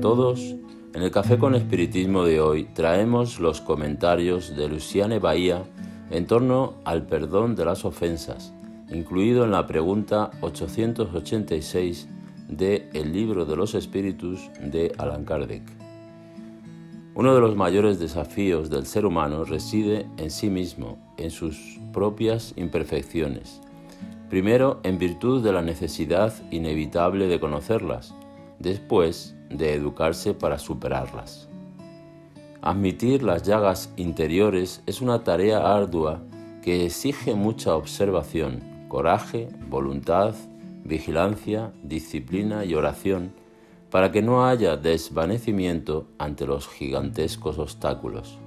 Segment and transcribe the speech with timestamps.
[0.00, 0.54] todos.
[0.94, 5.64] En el Café con Espiritismo de hoy traemos los comentarios de Luciane Bahía
[6.10, 8.54] en torno al perdón de las ofensas,
[8.90, 12.08] incluido en la pregunta 886
[12.48, 15.62] de El libro de los espíritus de Allan Kardec.
[17.14, 22.54] Uno de los mayores desafíos del ser humano reside en sí mismo, en sus propias
[22.56, 23.60] imperfecciones.
[24.30, 28.14] Primero, en virtud de la necesidad inevitable de conocerlas,
[28.58, 31.48] después de educarse para superarlas.
[32.60, 36.20] Admitir las llagas interiores es una tarea ardua
[36.62, 40.34] que exige mucha observación, coraje, voluntad,
[40.84, 43.32] vigilancia, disciplina y oración
[43.90, 48.38] para que no haya desvanecimiento ante los gigantescos obstáculos.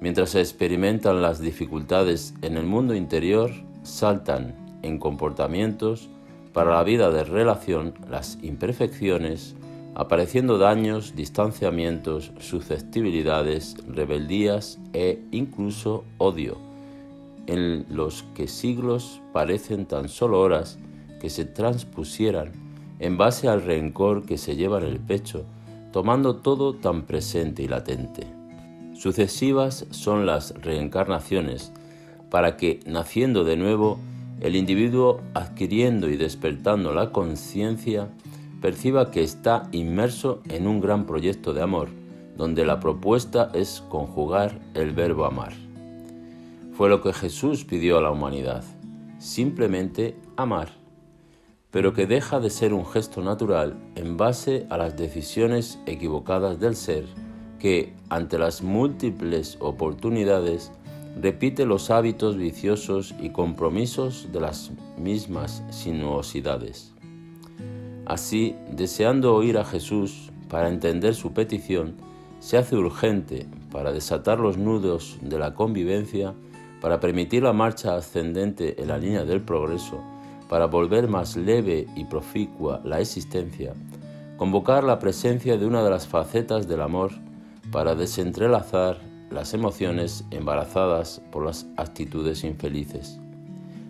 [0.00, 3.50] Mientras se experimentan las dificultades en el mundo interior,
[3.82, 6.08] saltan en comportamientos
[6.54, 9.56] para la vida de relación las imperfecciones,
[9.94, 16.58] apareciendo daños, distanciamientos, susceptibilidades, rebeldías e incluso odio,
[17.46, 20.78] en los que siglos parecen tan solo horas
[21.20, 22.52] que se transpusieran
[22.98, 25.44] en base al rencor que se lleva en el pecho,
[25.92, 28.26] tomando todo tan presente y latente.
[28.94, 31.72] Sucesivas son las reencarnaciones,
[32.30, 33.98] para que, naciendo de nuevo,
[34.40, 38.08] el individuo, adquiriendo y despertando la conciencia,
[38.60, 41.88] perciba que está inmerso en un gran proyecto de amor,
[42.36, 45.52] donde la propuesta es conjugar el verbo amar.
[46.72, 48.64] Fue lo que Jesús pidió a la humanidad,
[49.18, 50.80] simplemente amar
[51.70, 56.74] pero que deja de ser un gesto natural en base a las decisiones equivocadas del
[56.74, 57.06] ser
[57.58, 60.72] que, ante las múltiples oportunidades,
[61.20, 66.92] repite los hábitos viciosos y compromisos de las mismas sinuosidades.
[68.10, 71.94] Así, deseando oír a Jesús para entender su petición,
[72.40, 76.34] se hace urgente para desatar los nudos de la convivencia,
[76.80, 80.02] para permitir la marcha ascendente en la línea del progreso,
[80.48, 83.74] para volver más leve y proficua la existencia,
[84.36, 87.12] convocar la presencia de una de las facetas del amor
[87.70, 88.98] para desentrelazar
[89.30, 93.20] las emociones embarazadas por las actitudes infelices.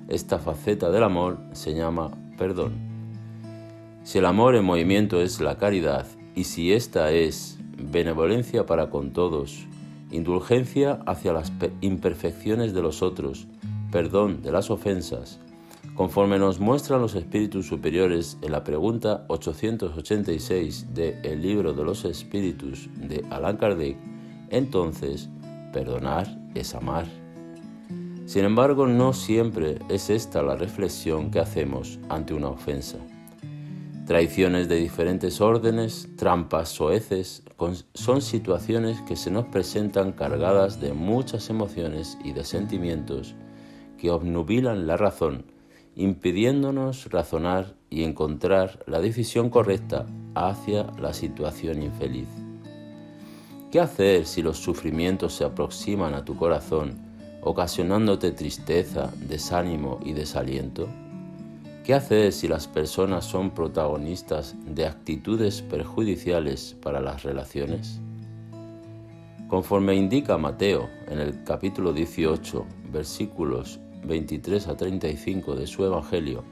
[0.09, 2.90] Esta faceta del amor se llama perdón.
[4.03, 9.13] Si el amor en movimiento es la caridad y si esta es benevolencia para con
[9.13, 9.67] todos,
[10.11, 13.47] indulgencia hacia las imperfecciones de los otros,
[13.91, 15.41] perdón de las ofensas,
[16.01, 22.07] Conforme nos muestran los espíritus superiores en la pregunta 886 de El libro de los
[22.07, 23.99] espíritus de Allan Kardec,
[24.49, 25.29] entonces
[25.75, 27.07] perdonar es amar.
[28.25, 32.97] Sin embargo, no siempre es esta la reflexión que hacemos ante una ofensa.
[34.11, 37.45] Traiciones de diferentes órdenes, trampas soeces,
[37.95, 43.37] son situaciones que se nos presentan cargadas de muchas emociones y de sentimientos
[43.99, 45.45] que obnubilan la razón
[45.95, 52.27] impidiéndonos razonar y encontrar la decisión correcta hacia la situación infeliz.
[53.71, 56.99] ¿Qué hacer si los sufrimientos se aproximan a tu corazón,
[57.43, 60.89] ocasionándote tristeza, desánimo y desaliento?
[61.85, 68.01] ¿Qué hacer si las personas son protagonistas de actitudes perjudiciales para las relaciones?
[69.49, 76.45] Conforme indica Mateo en el capítulo 18, versículos 23 a 35 de su Evangelio,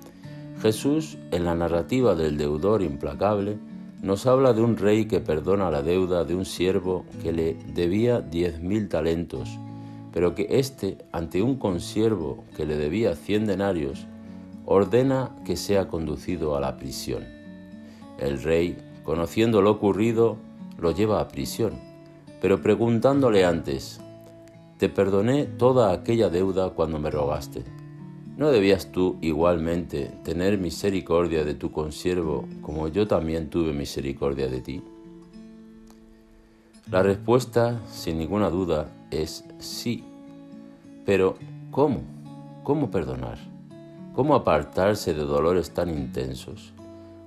[0.62, 3.58] Jesús, en la narrativa del deudor implacable,
[4.00, 8.22] nos habla de un rey que perdona la deuda de un siervo que le debía
[8.22, 9.58] diez mil talentos,
[10.10, 14.06] pero que éste, ante un consiervo que le debía cien denarios,
[14.70, 17.24] ordena que sea conducido a la prisión.
[18.18, 20.36] El rey, conociendo lo ocurrido,
[20.76, 21.72] lo lleva a prisión,
[22.42, 23.98] pero preguntándole antes,
[24.76, 27.64] te perdoné toda aquella deuda cuando me rogaste.
[28.36, 34.60] ¿No debías tú igualmente tener misericordia de tu consiervo como yo también tuve misericordia de
[34.60, 34.82] ti?
[36.90, 40.04] La respuesta, sin ninguna duda, es sí.
[41.06, 41.38] Pero,
[41.70, 42.02] ¿cómo?
[42.64, 43.57] ¿Cómo perdonar?
[44.18, 46.72] ¿Cómo apartarse de dolores tan intensos?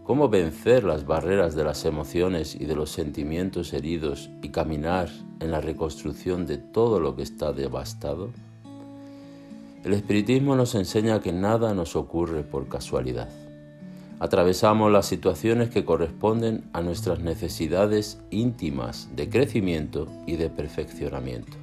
[0.03, 5.07] ¿Cómo vencer las barreras de las emociones y de los sentimientos heridos y caminar
[5.39, 8.31] en la reconstrucción de todo lo que está devastado?
[9.85, 13.29] El espiritismo nos enseña que nada nos ocurre por casualidad.
[14.19, 21.55] Atravesamos las situaciones que corresponden a nuestras necesidades íntimas de crecimiento y de perfeccionamiento.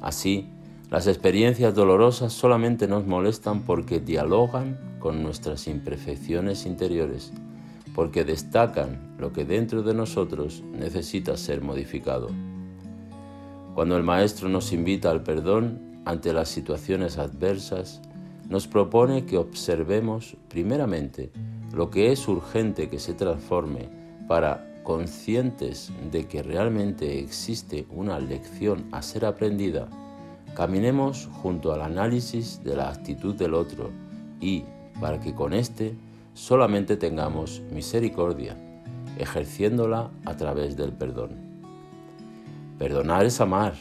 [0.00, 0.48] Así,
[0.90, 7.32] las experiencias dolorosas solamente nos molestan porque dialogan con nuestras imperfecciones interiores
[7.94, 12.28] porque destacan lo que dentro de nosotros necesita ser modificado.
[13.74, 18.00] Cuando el Maestro nos invita al perdón ante las situaciones adversas,
[18.48, 21.30] nos propone que observemos primeramente
[21.72, 23.88] lo que es urgente que se transforme
[24.26, 29.88] para, conscientes de que realmente existe una lección a ser aprendida,
[30.54, 33.90] caminemos junto al análisis de la actitud del otro
[34.40, 34.64] y,
[35.00, 35.94] para que con éste
[36.34, 38.56] solamente tengamos misericordia,
[39.18, 41.30] ejerciéndola a través del perdón.
[42.78, 43.74] Perdonar es amar,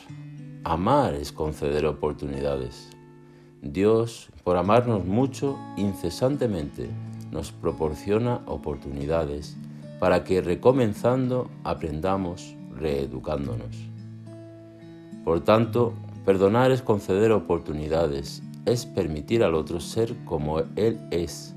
[0.63, 2.89] amar es conceder oportunidades.
[3.62, 6.89] Dios, por amarnos mucho, incesantemente
[7.31, 9.57] nos proporciona oportunidades
[10.00, 13.89] para que recomenzando aprendamos reeducándonos.
[15.24, 15.94] Por tanto,
[16.29, 21.55] perdonar es conceder oportunidades, es permitir al otro ser como Él es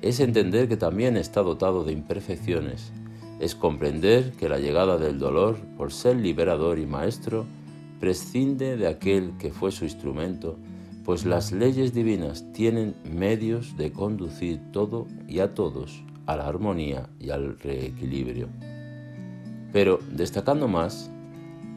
[0.00, 2.92] es entender que también está dotado de imperfecciones,
[3.40, 7.44] es comprender que la llegada del dolor, por ser liberador y maestro,
[8.00, 10.56] prescinde de aquel que fue su instrumento,
[11.04, 17.10] pues las leyes divinas tienen medios de conducir todo y a todos a la armonía
[17.20, 18.48] y al reequilibrio.
[19.74, 21.10] Pero, destacando más,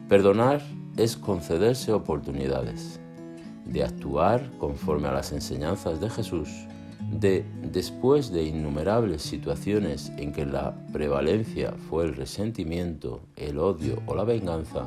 [0.08, 0.62] perdonar
[0.96, 3.00] es concederse oportunidades
[3.64, 6.48] de actuar conforme a las enseñanzas de Jesús
[7.10, 14.14] de después de innumerables situaciones en que la prevalencia fue el resentimiento, el odio o
[14.14, 14.86] la venganza,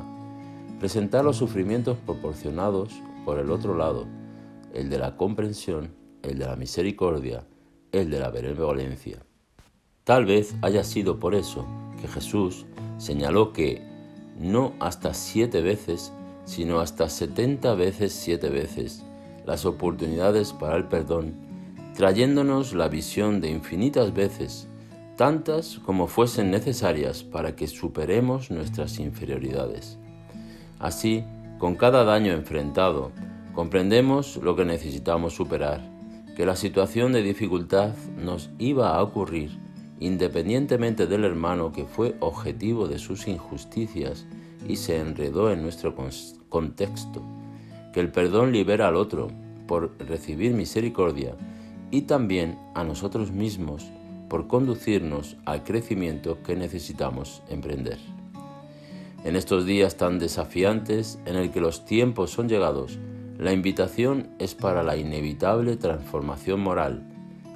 [0.80, 2.90] presentar los sufrimientos proporcionados
[3.24, 4.06] por el otro lado,
[4.72, 5.90] el de la comprensión,
[6.22, 7.44] el de la misericordia,
[7.92, 9.18] el de la benevolencia.
[10.04, 11.66] Tal vez haya sido por eso
[12.00, 12.66] que Jesús
[12.98, 13.82] señaló que
[14.38, 16.12] no hasta siete veces,
[16.44, 19.04] sino hasta setenta veces siete veces
[19.46, 21.44] las oportunidades para el perdón
[21.94, 24.68] trayéndonos la visión de infinitas veces,
[25.16, 29.96] tantas como fuesen necesarias para que superemos nuestras inferioridades.
[30.80, 31.24] Así,
[31.58, 33.12] con cada daño enfrentado,
[33.54, 35.88] comprendemos lo que necesitamos superar,
[36.36, 39.56] que la situación de dificultad nos iba a ocurrir
[40.04, 44.26] independientemente del hermano que fue objetivo de sus injusticias
[44.68, 45.94] y se enredó en nuestro
[46.50, 47.22] contexto,
[47.94, 49.28] que el perdón libera al otro
[49.66, 51.36] por recibir misericordia
[51.90, 53.86] y también a nosotros mismos
[54.28, 57.98] por conducirnos al crecimiento que necesitamos emprender.
[59.24, 62.98] En estos días tan desafiantes en el que los tiempos son llegados,
[63.38, 67.13] la invitación es para la inevitable transformación moral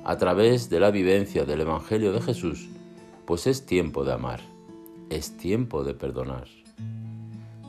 [0.08, 2.70] a través de la vivencia del Evangelio de Jesús,
[3.26, 4.40] pues es tiempo de amar,
[5.10, 6.48] es tiempo de perdonar.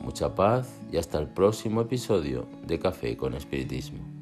[0.02, 4.19] Mucha paz y hasta el próximo episodio de Café con Espiritismo.